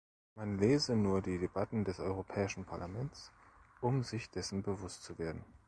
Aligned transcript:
Man 0.33 0.57
lese 0.57 0.95
nur 0.95 1.21
die 1.21 1.37
Debatten 1.37 1.85
des 1.85 1.99
Europäischen 1.99 2.65
Parlaments, 2.65 3.31
um 3.81 4.01
sich 4.01 4.31
dessen 4.31 4.63
bewusst 4.63 5.03
zu 5.03 5.19
werden. 5.19 5.45